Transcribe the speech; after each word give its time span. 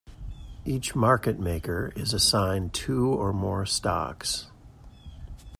Each 0.65 0.95
market 0.95 1.39
maker 1.39 1.93
is 1.95 2.11
assigned 2.11 2.73
two 2.73 3.09
or 3.09 3.31
more 3.31 3.67
stocks. 3.67 4.47